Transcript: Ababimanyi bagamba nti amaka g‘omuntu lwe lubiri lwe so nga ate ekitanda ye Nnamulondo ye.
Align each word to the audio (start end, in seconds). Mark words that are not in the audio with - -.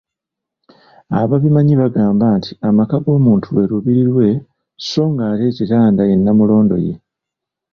Ababimanyi 1.19 1.73
bagamba 1.81 2.25
nti 2.37 2.51
amaka 2.67 2.95
g‘omuntu 3.03 3.45
lwe 3.53 3.63
lubiri 3.71 4.03
lwe 4.11 4.27
so 4.87 5.03
nga 5.11 5.23
ate 5.31 5.45
ekitanda 5.51 6.01
ye 6.09 6.15
Nnamulondo 6.17 6.75
ye. 6.85 6.93